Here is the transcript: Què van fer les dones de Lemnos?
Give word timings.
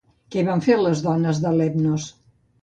Què 0.35 0.43
van 0.47 0.63
fer 0.67 0.77
les 0.79 1.03
dones 1.09 1.43
de 1.45 1.53
Lemnos? 1.59 2.09